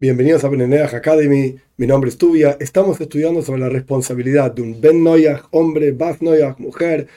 [0.00, 2.56] Bienvenidos a Beneneach Academy, mi nombre es Tubia.
[2.60, 7.08] Estamos estudiando sobre la responsabilidad de un Ben Noyach, hombre, Bas Noyach, mujer,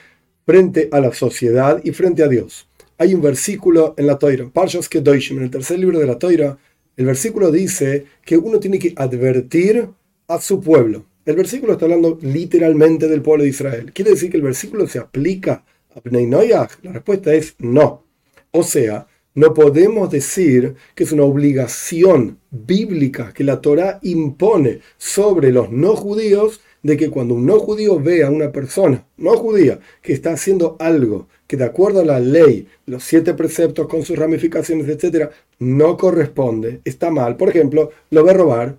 [0.44, 2.66] frente a la sociedad y frente a Dios.
[2.98, 6.58] Hay un versículo en la Toira, Parshas Kedoshim, en el tercer libro de la Toira,
[6.96, 9.88] el versículo dice que uno tiene que advertir
[10.26, 11.04] a su pueblo.
[11.24, 13.92] El versículo está hablando literalmente del pueblo de Israel.
[13.92, 15.64] ¿Quiere decir que el versículo se aplica
[15.94, 16.72] a Bnei Noyach?
[16.82, 18.02] La respuesta es no.
[18.50, 25.52] O sea, no podemos decir que es una obligación bíblica que la Torá impone sobre
[25.52, 29.78] los no judíos de que cuando un no judío ve a una persona no judía
[30.02, 34.18] que está haciendo algo que de acuerdo a la ley, los siete preceptos con sus
[34.18, 37.36] ramificaciones, etcétera, no corresponde, está mal.
[37.36, 38.78] Por ejemplo, lo ve robar,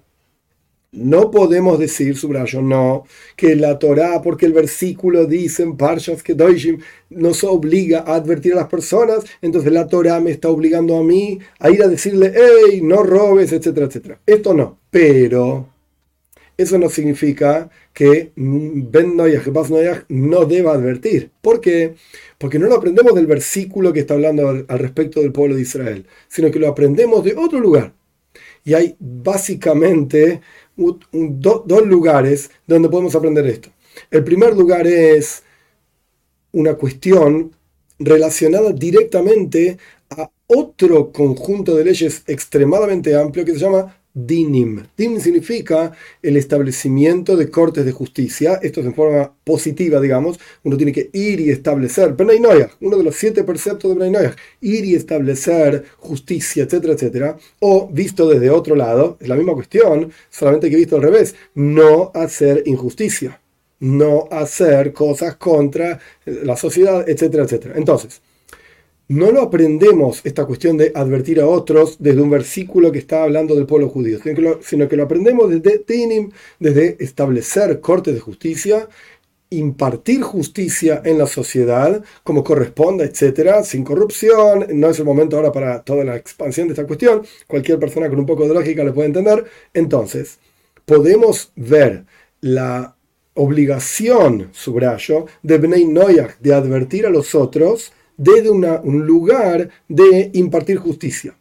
[0.94, 3.04] no podemos decir, subrayo, no,
[3.36, 6.80] que la Torá, porque el versículo dice en Parshas Kedoshim,
[7.10, 11.40] nos obliga a advertir a las personas, entonces la Torá me está obligando a mí
[11.60, 14.20] a ir a decirle, hey, no robes, etcétera, etcétera.
[14.26, 15.68] Esto no, pero
[16.58, 21.32] eso no significa que Ben Noyach, Bas Noyach no deba advertir.
[21.42, 21.96] ¿Por qué?
[22.38, 26.06] Porque no lo aprendemos del versículo que está hablando al respecto del pueblo de Israel,
[26.28, 27.94] sino que lo aprendemos de otro lugar.
[28.66, 30.42] Y hay básicamente
[30.76, 33.70] dos lugares donde podemos aprender esto.
[34.10, 35.44] El primer lugar es
[36.52, 37.56] una cuestión
[38.00, 39.78] relacionada directamente
[40.10, 44.84] a otro conjunto de leyes extremadamente amplio que se llama dinim.
[44.96, 48.60] Dinim significa el establecimiento de cortes de justicia.
[48.62, 50.40] Esto es en forma positiva, digamos.
[50.64, 52.16] Uno tiene que ir y establecer.
[52.80, 54.30] uno de los siete preceptos de Bnei
[54.62, 57.38] ir y establecer justicia, etcétera, etcétera.
[57.60, 61.36] O visto desde otro lado, es la misma cuestión, solamente que visto al revés.
[61.56, 63.40] No hacer injusticia.
[63.80, 67.74] No hacer cosas contra la sociedad, etcétera, etcétera.
[67.76, 68.22] Entonces,
[69.08, 73.56] no lo aprendemos esta cuestión de advertir a otros desde un versículo que está hablando
[73.56, 74.20] del pueblo judío,
[74.62, 78.88] sino que lo, aprendemos desde Tinim, desde establecer cortes de justicia,
[79.50, 84.68] impartir justicia en la sociedad como corresponda, etcétera, sin corrupción.
[84.72, 87.24] No es el momento ahora para toda la expansión de esta cuestión.
[87.46, 89.46] Cualquier persona con un poco de lógica lo puede entender.
[89.74, 90.40] Entonces,
[90.86, 92.06] podemos ver
[92.42, 92.96] la
[93.36, 100.78] obligación, subrayo, de Bnei Noyach de advertir a los otros desde un lugar de impartir
[100.78, 101.36] justicia.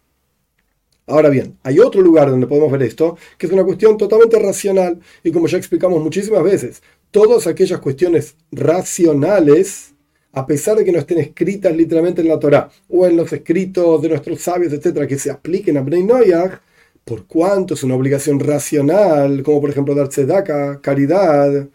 [1.06, 5.00] Ahora bien, hay otro lugar donde podemos ver esto, que es una cuestión totalmente racional,
[5.24, 9.94] y como ya explicamos muchísimas veces, todas aquellas cuestiones racionales,
[10.32, 14.00] a pesar de que no estén escritas literalmente en la Torah o en los escritos
[14.00, 16.60] de nuestros sabios, etcétera, que se apliquen a Bnei Noyach,
[17.04, 21.68] por cuanto es una obligación racional, como por ejemplo dar tzedaka, caridad,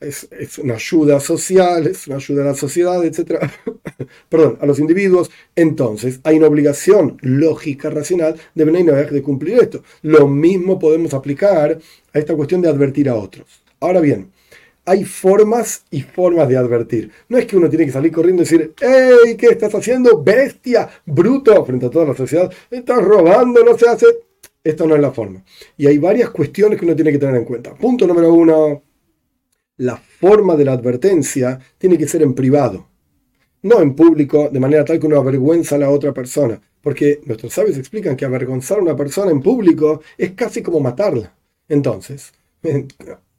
[0.00, 3.50] es, una ayuda social, es una ayuda a la sociedad, etc.
[4.28, 5.30] Perdón, a los individuos.
[5.54, 9.82] Entonces, hay una obligación lógica, racional de de cumplir esto.
[10.02, 11.78] Lo mismo podemos aplicar
[12.12, 13.62] a esta cuestión de advertir a otros.
[13.80, 14.32] Ahora bien,
[14.84, 17.10] hay formas y formas de advertir.
[17.28, 19.36] No es que uno tiene que salir corriendo y decir, ¡Ey!
[19.36, 20.22] ¿Qué estás haciendo?
[20.22, 20.88] ¡Bestia!
[21.04, 21.64] ¡Bruto!
[21.64, 22.52] Frente a toda la sociedad.
[22.70, 24.06] Estás robando, no se hace.
[24.62, 25.44] Esto no es la forma.
[25.76, 27.74] Y hay varias cuestiones que uno tiene que tener en cuenta.
[27.74, 28.82] Punto número uno
[29.78, 32.88] la forma de la advertencia tiene que ser en privado,
[33.62, 36.60] no en público, de manera tal que uno avergüenza a la otra persona.
[36.80, 41.34] Porque nuestros sabios explican que avergonzar a una persona en público es casi como matarla.
[41.68, 42.32] Entonces,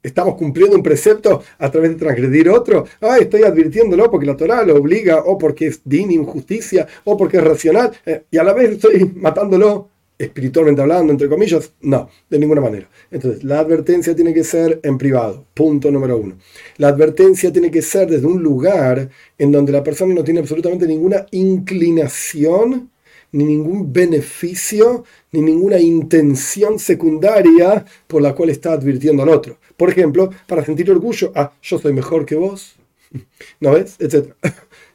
[0.02, 2.84] estamos cumpliendo un precepto a través de transgredir otro.
[3.00, 7.38] Ah, estoy advirtiéndolo porque la Torah lo obliga, o porque es din injusticia, o porque
[7.38, 9.88] es racional, eh, y a la vez estoy matándolo
[10.18, 12.88] espiritualmente hablando, entre comillas, no, de ninguna manera.
[13.10, 16.36] Entonces, la advertencia tiene que ser en privado, punto número uno.
[16.76, 19.08] La advertencia tiene que ser desde un lugar
[19.38, 22.90] en donde la persona no tiene absolutamente ninguna inclinación,
[23.30, 29.58] ni ningún beneficio, ni ninguna intención secundaria por la cual está advirtiendo al otro.
[29.76, 32.74] Por ejemplo, para sentir orgullo, ah, yo soy mejor que vos,
[33.60, 33.96] ¿no ves?
[33.98, 34.34] Etcétera.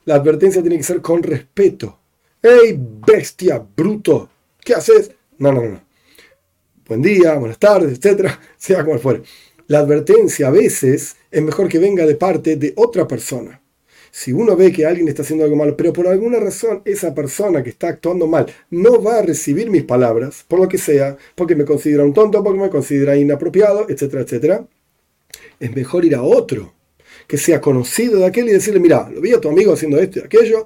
[0.05, 1.97] La advertencia tiene que ser con respeto.
[2.41, 4.29] ¡Ey, bestia, bruto!
[4.63, 5.11] ¿Qué haces?
[5.37, 5.81] No, no, no.
[6.87, 9.23] Buen día, buenas tardes, etcétera, sea como fuere.
[9.67, 13.61] La advertencia a veces es mejor que venga de parte de otra persona.
[14.11, 17.63] Si uno ve que alguien está haciendo algo malo, pero por alguna razón esa persona
[17.63, 21.55] que está actuando mal no va a recibir mis palabras, por lo que sea, porque
[21.55, 24.67] me considera un tonto, porque me considera inapropiado, etcétera, etcétera,
[25.59, 26.73] es mejor ir a otro
[27.27, 30.19] que sea conocido de aquel y decirle, mira, lo vi a tu amigo haciendo esto
[30.19, 30.65] y aquello,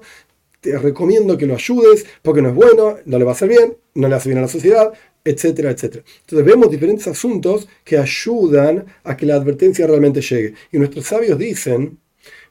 [0.60, 3.76] te recomiendo que lo ayudes porque no es bueno, no le va a hacer bien,
[3.94, 4.92] no le hace bien a la sociedad,
[5.24, 6.04] etcétera, etcétera.
[6.20, 10.54] Entonces vemos diferentes asuntos que ayudan a que la advertencia realmente llegue.
[10.72, 11.98] Y nuestros sabios dicen,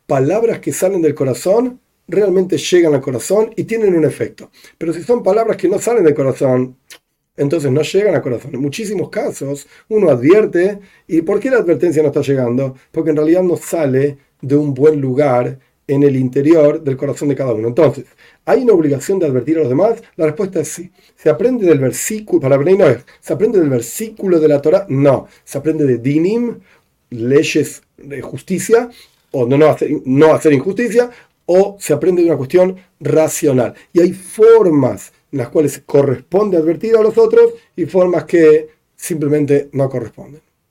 [0.06, 4.50] palabras que salen del corazón realmente llegan al corazón y tienen un efecto.
[4.78, 6.78] Pero si son palabras que no salen del corazón,
[7.36, 8.56] entonces no llegan a corazón.
[8.56, 12.76] En muchísimos casos uno advierte, ¿y por qué la advertencia no está llegando?
[12.92, 17.36] Porque en realidad no sale de un buen lugar en el interior del corazón de
[17.36, 17.68] cada uno.
[17.68, 18.06] Entonces,
[18.46, 20.04] ¿hay una obligación de advertir a los demás?
[20.18, 20.92] La respuesta es sí.
[21.16, 22.58] ¿Se aprende del versículo, para
[23.20, 24.86] ¿se aprende del versículo de la Torah?
[24.90, 25.28] No.
[25.44, 26.60] Se aprende de dinim,
[27.10, 28.90] leyes de justicia,
[29.32, 31.10] o no, no, hacer, no hacer injusticia,
[31.46, 33.74] o se aprende de una cuestión racional.
[33.94, 39.70] Y hay formas en las cuales corresponde advertir a los otros y formas que simplemente
[39.72, 40.47] no corresponden.